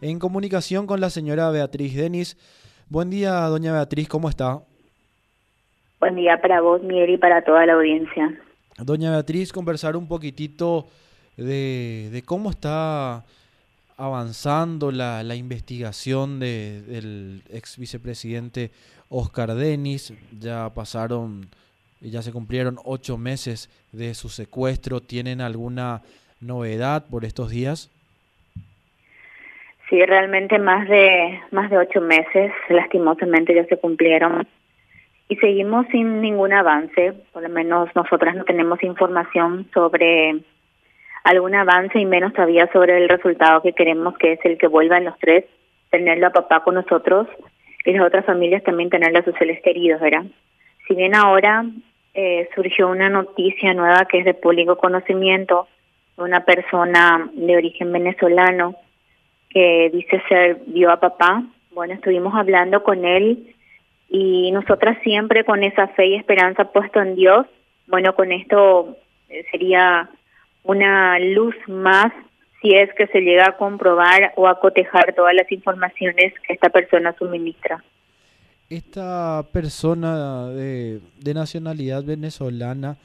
en 0.00 0.18
comunicación 0.18 0.86
con 0.86 1.00
la 1.00 1.10
señora 1.10 1.50
Beatriz 1.50 1.94
Denis. 1.94 2.36
Buen 2.88 3.10
día, 3.10 3.32
doña 3.42 3.72
Beatriz, 3.72 4.08
¿cómo 4.08 4.28
está? 4.28 4.60
Buen 6.00 6.16
día 6.16 6.40
para 6.40 6.60
vos, 6.60 6.82
Miguel, 6.82 7.10
y 7.10 7.18
para 7.18 7.44
toda 7.44 7.66
la 7.66 7.74
audiencia. 7.74 8.40
Doña 8.78 9.10
Beatriz, 9.10 9.52
conversar 9.52 9.96
un 9.96 10.08
poquitito 10.08 10.86
de, 11.36 12.22
cómo 12.24 12.50
está 12.50 13.24
avanzando 13.96 14.90
la, 14.90 15.34
investigación 15.34 16.40
del 16.40 17.42
ex 17.50 17.76
vicepresidente 17.76 18.70
Oscar 19.10 19.54
Denis. 19.54 20.14
Ya 20.38 20.72
pasaron, 20.74 21.48
ya 22.00 22.22
se 22.22 22.32
cumplieron 22.32 22.78
ocho 22.84 23.18
meses 23.18 23.68
de 23.92 24.14
su 24.14 24.30
secuestro. 24.30 25.02
¿Tienen 25.02 25.42
alguna 25.42 26.02
novedad 26.40 27.06
por 27.10 27.26
estos 27.26 27.50
días? 27.50 27.90
Sí, 29.90 30.00
realmente 30.06 30.60
más 30.60 30.88
de 30.88 31.40
más 31.50 31.68
de 31.68 31.76
ocho 31.76 32.00
meses, 32.00 32.52
lastimosamente 32.68 33.52
ya 33.52 33.64
se 33.64 33.76
cumplieron 33.76 34.46
y 35.28 35.34
seguimos 35.36 35.84
sin 35.88 36.20
ningún 36.20 36.52
avance. 36.52 37.12
Por 37.32 37.42
lo 37.42 37.48
menos 37.48 37.88
nosotras 37.96 38.36
no 38.36 38.44
tenemos 38.44 38.80
información 38.84 39.68
sobre 39.74 40.42
algún 41.24 41.56
avance 41.56 41.98
y 41.98 42.06
menos 42.06 42.32
todavía 42.32 42.70
sobre 42.72 42.98
el 42.98 43.08
resultado 43.08 43.62
que 43.62 43.72
queremos, 43.72 44.16
que 44.16 44.34
es 44.34 44.40
el 44.44 44.58
que 44.58 44.68
vuelvan 44.68 45.04
los 45.04 45.18
tres, 45.18 45.44
tenerlo 45.90 46.28
a 46.28 46.32
papá 46.32 46.62
con 46.62 46.76
nosotros 46.76 47.26
y 47.84 47.92
las 47.92 48.06
otras 48.06 48.24
familias 48.24 48.62
también 48.62 48.90
tenerlo 48.90 49.18
a 49.18 49.24
sus 49.24 49.34
seres 49.34 49.60
queridos, 49.60 50.00
¿verdad? 50.00 50.24
Si 50.86 50.94
bien 50.94 51.16
ahora 51.16 51.64
eh, 52.14 52.48
surgió 52.54 52.88
una 52.88 53.08
noticia 53.08 53.74
nueva 53.74 54.04
que 54.04 54.20
es 54.20 54.24
de 54.24 54.34
público 54.34 54.76
conocimiento 54.76 55.66
una 56.16 56.44
persona 56.44 57.28
de 57.32 57.56
origen 57.56 57.90
venezolano 57.90 58.76
que 59.50 59.90
dice 59.92 60.22
ser 60.28 60.62
vio 60.66 60.90
a 60.90 61.00
papá. 61.00 61.42
Bueno, 61.72 61.94
estuvimos 61.94 62.34
hablando 62.34 62.82
con 62.82 63.04
él 63.04 63.54
y 64.08 64.50
nosotras 64.52 64.98
siempre 65.02 65.44
con 65.44 65.62
esa 65.62 65.88
fe 65.88 66.06
y 66.06 66.14
esperanza 66.14 66.64
puesto 66.72 67.00
en 67.00 67.16
Dios. 67.16 67.46
Bueno, 67.86 68.14
con 68.14 68.32
esto 68.32 68.96
eh, 69.28 69.44
sería 69.50 70.08
una 70.62 71.18
luz 71.18 71.54
más 71.66 72.12
si 72.60 72.74
es 72.74 72.92
que 72.94 73.06
se 73.06 73.20
llega 73.20 73.46
a 73.46 73.56
comprobar 73.56 74.32
o 74.36 74.46
a 74.46 74.60
cotejar 74.60 75.14
todas 75.14 75.34
las 75.34 75.50
informaciones 75.50 76.34
que 76.46 76.52
esta 76.52 76.68
persona 76.68 77.14
suministra. 77.18 77.82
Esta 78.68 79.44
persona 79.52 80.48
de, 80.48 81.00
de 81.18 81.34
nacionalidad 81.34 82.04
venezolana, 82.04 82.96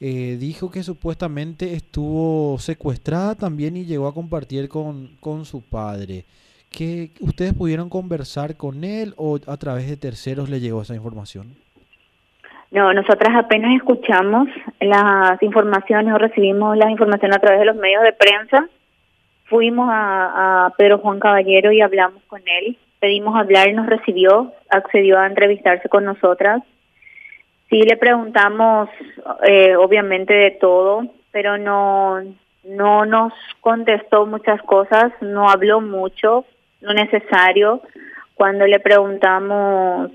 eh, 0.00 0.36
dijo 0.40 0.70
que 0.70 0.82
supuestamente 0.82 1.74
estuvo 1.74 2.58
secuestrada 2.58 3.36
también 3.36 3.76
y 3.76 3.84
llegó 3.84 4.08
a 4.08 4.14
compartir 4.14 4.68
con, 4.68 5.10
con 5.20 5.44
su 5.44 5.62
padre. 5.62 6.24
¿Que 6.70 7.10
ustedes 7.20 7.54
pudieron 7.54 7.88
conversar 7.88 8.56
con 8.56 8.82
él 8.82 9.14
o 9.16 9.38
a 9.46 9.56
través 9.56 9.88
de 9.88 9.96
terceros 9.96 10.50
le 10.50 10.58
llegó 10.58 10.82
esa 10.82 10.94
información? 10.94 11.54
No, 12.72 12.92
nosotras 12.92 13.36
apenas 13.36 13.76
escuchamos 13.76 14.48
las 14.80 15.40
informaciones 15.40 16.12
o 16.12 16.18
recibimos 16.18 16.76
las 16.76 16.90
informaciones 16.90 17.36
a 17.36 17.40
través 17.40 17.60
de 17.60 17.66
los 17.66 17.76
medios 17.76 18.02
de 18.02 18.12
prensa. 18.12 18.68
Fuimos 19.44 19.88
a, 19.88 20.66
a 20.66 20.70
Pedro 20.70 20.98
Juan 20.98 21.20
Caballero 21.20 21.70
y 21.70 21.80
hablamos 21.80 22.20
con 22.24 22.42
él. 22.46 22.76
Pedimos 22.98 23.36
hablar 23.36 23.72
nos 23.74 23.86
recibió, 23.86 24.52
accedió 24.70 25.20
a 25.20 25.26
entrevistarse 25.28 25.88
con 25.88 26.04
nosotras 26.04 26.62
Sí, 27.74 27.82
le 27.82 27.96
preguntamos 27.96 28.88
eh, 29.48 29.74
obviamente 29.74 30.32
de 30.32 30.52
todo, 30.52 31.08
pero 31.32 31.58
no, 31.58 32.22
no 32.62 33.04
nos 33.04 33.32
contestó 33.60 34.26
muchas 34.26 34.62
cosas, 34.62 35.10
no 35.20 35.50
habló 35.50 35.80
mucho, 35.80 36.44
lo 36.82 36.94
necesario. 36.94 37.82
Cuando 38.36 38.64
le 38.68 38.78
preguntamos 38.78 40.12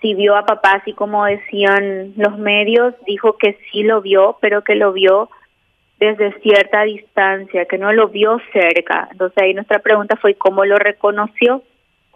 si 0.00 0.14
vio 0.14 0.36
a 0.36 0.46
papá, 0.46 0.80
así 0.80 0.94
como 0.94 1.26
decían 1.26 2.14
los 2.16 2.38
medios, 2.38 2.94
dijo 3.04 3.36
que 3.36 3.58
sí 3.70 3.82
lo 3.82 4.00
vio, 4.00 4.38
pero 4.40 4.64
que 4.64 4.74
lo 4.74 4.94
vio 4.94 5.28
desde 6.00 6.32
cierta 6.40 6.84
distancia, 6.84 7.66
que 7.66 7.76
no 7.76 7.92
lo 7.92 8.08
vio 8.08 8.40
cerca. 8.54 9.08
Entonces 9.12 9.36
ahí 9.42 9.52
nuestra 9.52 9.80
pregunta 9.80 10.16
fue 10.16 10.32
cómo 10.36 10.64
lo 10.64 10.76
reconoció. 10.76 11.62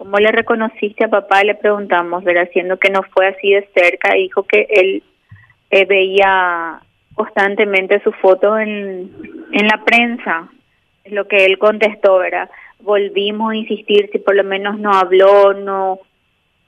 ¿Cómo 0.01 0.17
le 0.17 0.33
reconociste 0.33 1.05
a 1.05 1.09
papá? 1.09 1.45
Le 1.45 1.57
preguntamos, 1.57 2.25
¿verdad? 2.25 2.49
Siendo 2.55 2.79
que 2.79 2.89
no 2.89 3.03
fue 3.03 3.27
así 3.27 3.53
de 3.53 3.69
cerca, 3.75 4.15
dijo 4.15 4.45
que 4.45 4.67
él 4.71 5.03
eh, 5.71 5.85
veía 5.85 6.81
constantemente 7.15 8.01
su 8.03 8.11
foto 8.13 8.59
en, 8.59 9.11
en 9.53 9.67
la 9.67 9.85
prensa, 9.85 10.49
es 11.05 11.13
lo 11.13 11.29
que 11.29 11.45
él 11.45 11.59
contestó, 11.59 12.17
¿verdad? 12.17 12.49
Volvimos 12.79 13.53
a 13.53 13.57
insistir 13.57 14.09
si 14.11 14.19
por 14.19 14.35
lo 14.35 14.43
menos 14.43 14.79
no 14.79 14.91
habló, 14.91 15.53
no, 15.53 15.99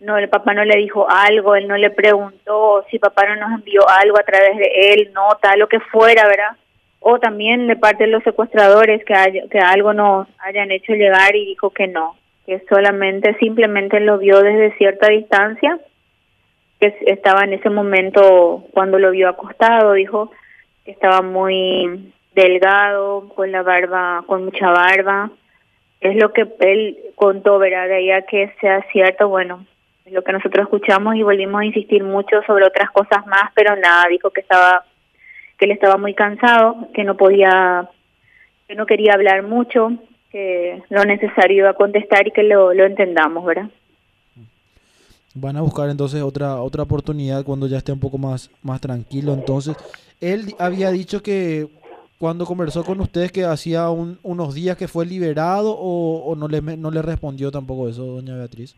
no, 0.01 0.19
el 0.19 0.29
papá 0.29 0.53
no 0.53 0.67
le 0.67 0.77
dijo 0.77 1.09
algo, 1.09 1.57
él 1.57 1.67
no 1.69 1.79
le 1.79 1.89
preguntó 1.89 2.85
si 2.91 2.99
papá 2.99 3.25
no 3.29 3.37
nos 3.37 3.61
envió 3.61 3.89
algo 3.89 4.21
a 4.21 4.25
través 4.25 4.59
de 4.59 4.93
él, 4.93 5.11
nota, 5.15 5.57
lo 5.57 5.69
que 5.69 5.81
fuera, 5.81 6.29
¿verdad? 6.29 6.55
O 7.01 7.19
también 7.19 7.67
de 7.67 7.77
parte 7.77 8.05
de 8.05 8.11
los 8.11 8.23
secuestradores 8.25 9.03
que, 9.07 9.15
haya, 9.15 9.45
que 9.51 9.59
algo 9.59 9.95
nos 9.95 10.29
hayan 10.41 10.71
hecho 10.71 10.93
llegar 10.93 11.35
y 11.35 11.47
dijo 11.47 11.71
que 11.71 11.89
no 11.89 12.17
solamente 12.69 13.35
simplemente 13.39 14.01
lo 14.01 14.19
vio 14.19 14.41
desde 14.43 14.77
cierta 14.77 15.09
distancia, 15.09 15.79
que 16.81 16.97
estaba 17.07 17.45
en 17.45 17.53
ese 17.53 17.71
momento 17.71 18.65
cuando 18.73 18.99
lo 18.99 19.11
vio 19.11 19.29
acostado, 19.29 19.93
dijo 19.93 20.33
que 20.85 20.91
estaba 20.91 21.23
muy 21.23 22.13
delgado, 22.35 23.29
con 23.35 23.53
la 23.53 23.63
barba, 23.63 24.25
con 24.27 24.45
mucha 24.45 24.71
barba. 24.71 25.31
Es 26.01 26.17
lo 26.17 26.33
que 26.33 26.49
él 26.61 26.99
contó, 27.15 27.59
¿verdad? 27.59 27.87
De 27.87 27.95
ahí 27.95 28.25
que 28.29 28.53
sea 28.61 28.85
cierto, 28.91 29.29
bueno, 29.29 29.65
es 30.05 30.13
lo 30.13 30.23
que 30.23 30.33
nosotros 30.33 30.65
escuchamos 30.65 31.15
y 31.15 31.23
volvimos 31.23 31.61
a 31.61 31.65
insistir 31.65 32.03
mucho 32.03 32.43
sobre 32.47 32.67
otras 32.67 32.91
cosas 32.91 33.25
más, 33.27 33.53
pero 33.55 33.77
nada, 33.77 34.09
dijo 34.09 34.31
que 34.31 34.41
estaba, 34.41 34.85
que 35.59 35.67
él 35.67 35.71
estaba 35.71 35.97
muy 35.97 36.15
cansado, 36.15 36.89
que 36.93 37.05
no 37.05 37.17
podía, 37.17 37.89
que 38.67 38.75
no 38.75 38.87
quería 38.87 39.13
hablar 39.15 39.45
mucho, 39.45 39.93
que 40.33 40.83
lo 40.89 41.05
necesario 41.05 41.69
a 41.69 41.75
contestar 41.75 42.27
y 42.27 42.31
que 42.31 42.43
lo, 42.43 42.73
lo 42.73 42.87
entendamos, 42.87 43.45
¿verdad? 43.45 43.69
Van 45.35 45.57
a 45.57 45.61
buscar 45.61 45.89
entonces 45.89 46.23
otra 46.23 46.61
otra 46.61 46.83
oportunidad 46.83 47.45
cuando 47.45 47.67
ya 47.67 47.79
esté 47.79 47.93
un 47.93 48.01
poco 48.01 48.19
más 48.19 48.51
más 48.63 48.81
tranquilo. 48.81 49.33
Entonces, 49.33 49.77
él 50.21 50.55
había 50.59 50.91
dicho 50.91 51.23
que 51.23 51.69
cuando 52.19 52.45
conversó 52.45 52.85
con 52.85 53.01
ustedes 53.01 53.33
que 53.33 53.45
hacía 53.45 53.89
unos 53.91 54.55
días 54.55 54.77
que 54.77 54.89
fue 54.89 55.07
liberado 55.07 55.73
o, 55.73 56.25
o, 56.25 56.37
no 56.37 56.49
le 56.49 56.61
no 56.61 56.91
le 56.91 57.03
respondió 57.03 57.51
tampoco 57.51 57.89
eso, 57.89 58.05
doña 58.05 58.37
Beatriz. 58.37 58.77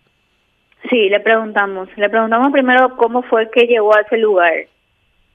Sí, 0.91 1.09
le 1.09 1.21
preguntamos. 1.21 1.89
Le 1.97 2.09
preguntamos 2.09 2.53
primero 2.53 2.97
cómo 2.97 3.23
fue 3.23 3.51
que 3.51 3.67
llegó 3.67 3.95
a 3.95 4.03
ese 4.03 4.19
lugar. 4.19 4.55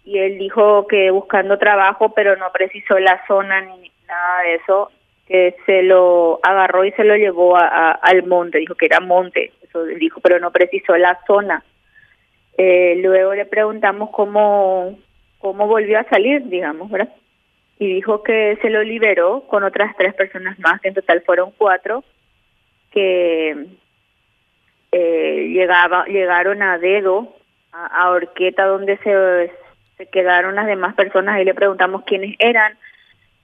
Y 0.05 0.17
él 0.17 0.37
dijo 0.37 0.87
que 0.87 1.11
buscando 1.11 1.57
trabajo, 1.57 2.13
pero 2.13 2.35
no 2.37 2.51
precisó 2.51 2.97
la 2.97 3.21
zona 3.27 3.61
ni 3.61 3.91
nada 4.07 4.41
de 4.43 4.55
eso 4.55 4.89
que 5.29 5.55
se 5.67 5.83
lo 5.83 6.39
agarró 6.41 6.83
y 6.83 6.91
se 6.93 7.03
lo 7.03 7.15
llevó 7.15 7.55
a, 7.55 7.91
al 7.91 8.23
monte, 8.25 8.57
dijo 8.57 8.73
que 8.73 8.87
era 8.87 8.99
monte, 8.99 9.53
eso 9.61 9.83
dijo, 9.83 10.19
pero 10.21 10.39
no 10.39 10.51
precisó 10.51 10.97
la 10.97 11.19
zona. 11.27 11.63
Eh, 12.57 12.95
luego 13.01 13.35
le 13.35 13.45
preguntamos 13.45 14.09
cómo, 14.09 14.97
cómo 15.37 15.67
volvió 15.67 15.99
a 15.99 16.09
salir, 16.09 16.43
digamos, 16.49 16.89
¿verdad? 16.89 17.13
Y 17.77 17.93
dijo 17.93 18.23
que 18.23 18.57
se 18.61 18.71
lo 18.71 18.83
liberó 18.83 19.41
con 19.41 19.63
otras 19.63 19.95
tres 19.95 20.15
personas 20.15 20.57
más, 20.59 20.81
que 20.81 20.87
en 20.89 20.95
total 20.95 21.21
fueron 21.21 21.51
cuatro, 21.55 22.03
que 22.91 23.67
eh, 24.91 25.49
llegaba, 25.53 26.05
llegaron 26.05 26.63
a 26.63 26.79
dedo, 26.79 27.35
a, 27.71 28.09
Orqueta, 28.09 28.65
donde 28.65 28.97
se, 28.97 29.51
se 29.95 30.07
quedaron 30.07 30.55
las 30.55 30.65
demás 30.65 30.95
personas, 30.95 31.39
y 31.39 31.45
le 31.45 31.53
preguntamos 31.53 32.01
quiénes 32.03 32.35
eran, 32.39 32.75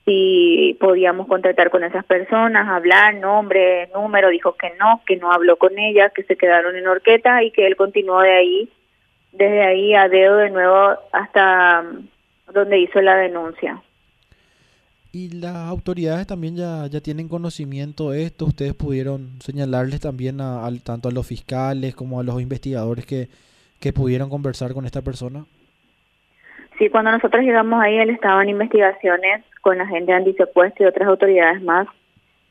si 0.06 0.78
podíamos 0.80 1.28
contactar 1.28 1.72
con 1.72 1.84
esas 1.84 2.06
personas, 2.06 2.68
hablar, 2.68 3.16
nombre, 3.16 3.90
número, 3.94 4.30
dijo 4.30 4.54
que 4.54 4.72
no, 4.80 5.02
que 5.06 5.18
no 5.18 5.32
habló 5.32 5.58
con 5.58 5.78
ellas, 5.80 6.12
que 6.14 6.24
se 6.24 6.38
quedaron 6.38 6.76
en 6.76 6.88
Orqueta 6.88 7.44
y 7.44 7.52
que 7.52 7.66
él 7.66 7.76
continuó 7.76 8.22
de 8.22 8.36
ahí, 8.36 8.70
desde 9.32 9.64
ahí 9.64 9.96
a 9.96 10.08
dedo 10.08 10.38
de 10.38 10.52
nuevo 10.52 10.96
hasta 11.12 11.82
mm, 11.82 12.54
donde 12.54 12.80
hizo 12.80 13.02
la 13.02 13.16
denuncia. 13.18 13.82
Y 15.12 15.30
las 15.30 15.56
autoridades 15.56 16.28
también 16.28 16.56
ya, 16.56 16.86
ya 16.88 17.02
tienen 17.02 17.28
conocimiento 17.28 18.12
de 18.12 18.24
esto, 18.24 18.46
ustedes 18.46 18.76
pudieron 18.76 19.42
señalarles 19.42 20.02
también 20.02 20.40
a, 20.40 20.70
tanto 20.84 21.10
a 21.10 21.12
los 21.12 21.26
fiscales 21.26 21.96
como 21.96 22.20
a 22.20 22.24
los 22.24 22.40
investigadores 22.42 23.06
que, 23.08 23.30
que 23.80 23.92
pudieron 23.92 24.30
conversar 24.30 24.74
con 24.74 24.86
esta 24.86 25.02
persona. 25.02 25.46
Sí, 26.78 26.90
cuando 26.90 27.12
nosotros 27.12 27.44
llegamos 27.44 27.82
ahí, 27.82 27.98
él 27.98 28.10
estaba 28.10 28.44
en 28.44 28.50
investigaciones 28.50 29.44
con 29.62 29.78
la 29.78 29.88
gente 29.88 30.12
antisecuestro 30.12 30.86
y 30.86 30.88
otras 30.90 31.08
autoridades 31.08 31.62
más. 31.62 31.88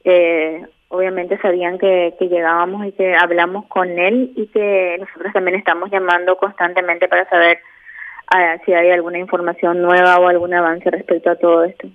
Eh, 0.04 0.64
obviamente 0.88 1.38
sabían 1.38 1.78
que, 1.78 2.14
que 2.18 2.28
llegábamos 2.28 2.86
y 2.86 2.92
que 2.92 3.14
hablamos 3.14 3.66
con 3.66 3.98
él 3.98 4.32
y 4.36 4.46
que 4.48 4.96
nosotros 5.00 5.32
también 5.32 5.56
estamos 5.56 5.90
llamando 5.90 6.36
constantemente 6.36 7.08
para 7.08 7.28
saber 7.28 7.58
uh, 8.32 8.62
si 8.64 8.72
hay 8.72 8.90
alguna 8.90 9.18
información 9.18 9.82
nueva 9.82 10.18
o 10.18 10.28
algún 10.28 10.54
avance 10.54 10.90
respecto 10.90 11.30
a 11.30 11.36
todo 11.36 11.64
esto. 11.64 11.88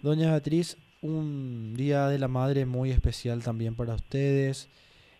Doña 0.00 0.32
Beatriz, 0.32 0.76
un 1.02 1.74
Día 1.76 2.08
de 2.08 2.18
la 2.18 2.28
Madre 2.28 2.66
muy 2.66 2.90
especial 2.90 3.42
también 3.42 3.76
para 3.76 3.94
ustedes. 3.94 4.68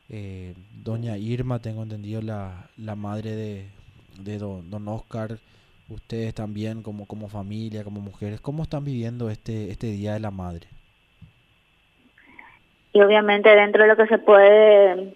Eh, 0.09 0.55
doña 0.83 1.17
Irma, 1.17 1.61
tengo 1.61 1.83
entendido, 1.83 2.21
la, 2.21 2.69
la 2.77 2.97
madre 2.97 3.31
de, 3.31 3.67
de 4.21 4.39
don, 4.39 4.69
don, 4.71 4.89
Oscar. 4.89 5.39
Ustedes 5.93 6.35
también 6.35 6.83
como, 6.83 7.07
como 7.07 7.29
familia, 7.29 7.85
como 7.85 8.01
mujeres, 8.01 8.41
¿cómo 8.41 8.63
están 8.63 8.85
viviendo 8.85 9.29
este, 9.29 9.71
este 9.71 9.89
Día 9.89 10.15
de 10.15 10.21
la 10.21 10.31
Madre? 10.31 10.67
Y 12.95 13.01
obviamente 13.03 13.51
dentro 13.51 13.83
de 13.83 13.89
lo 13.89 13.97
que 13.97 14.07
se 14.07 14.19
puede 14.19 15.15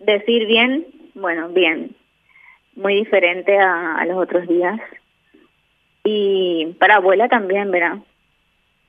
decir 0.00 0.46
bien, 0.46 0.86
bueno, 1.14 1.48
bien, 1.48 1.96
muy 2.76 2.94
diferente 2.94 3.58
a, 3.58 4.04
los 4.06 4.18
otros 4.18 4.46
días. 4.46 4.78
Y 6.04 6.76
para 6.78 6.96
abuela 6.96 7.28
también, 7.28 7.70
¿verdad? 7.70 7.98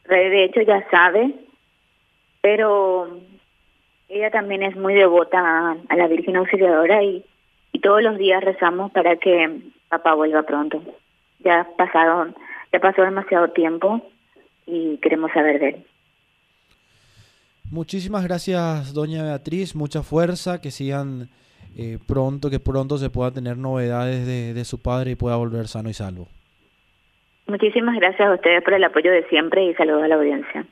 De 0.09 0.43
hecho 0.43 0.61
ya 0.61 0.85
sabe, 0.89 1.33
pero 2.41 3.19
ella 4.09 4.29
también 4.29 4.63
es 4.63 4.75
muy 4.75 4.93
devota 4.93 5.77
a, 5.87 5.95
la 5.95 6.07
Virgen 6.07 6.35
Auxiliadora 6.35 7.01
y 7.01 7.23
todos 7.81 8.01
los 8.01 8.17
días 8.17 8.43
rezamos 8.43 8.91
para 8.91 9.15
que 9.15 9.61
papá 9.87 10.15
vuelva 10.15 10.43
pronto. 10.43 10.81
Ya 11.43 11.67
pasaron, 11.77 12.35
ya 12.71 12.79
pasó 12.79 13.01
demasiado 13.01 13.49
tiempo 13.49 14.01
y 14.65 14.97
queremos 14.97 15.31
saber 15.31 15.59
de 15.59 15.69
él. 15.69 15.85
Muchísimas 17.71 18.23
gracias, 18.23 18.93
doña 18.93 19.23
Beatriz. 19.23 19.75
Mucha 19.75 20.03
fuerza, 20.03 20.61
que 20.61 20.71
sigan 20.71 21.29
eh, 21.75 21.97
pronto, 22.07 22.49
que 22.49 22.59
pronto 22.59 22.97
se 22.97 23.09
pueda 23.09 23.31
tener 23.31 23.57
novedades 23.57 24.27
de, 24.27 24.53
de 24.53 24.65
su 24.65 24.81
padre 24.81 25.11
y 25.11 25.15
pueda 25.15 25.35
volver 25.37 25.67
sano 25.67 25.89
y 25.89 25.93
salvo. 25.93 26.27
Muchísimas 27.47 27.95
gracias 27.95 28.27
a 28.27 28.33
ustedes 28.33 28.63
por 28.63 28.73
el 28.73 28.83
apoyo 28.83 29.11
de 29.11 29.27
siempre 29.27 29.65
y 29.65 29.73
saludos 29.73 30.03
a 30.03 30.07
la 30.07 30.15
audiencia. 30.15 30.65